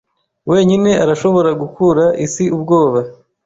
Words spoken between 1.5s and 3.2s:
gukura Isi ubwoba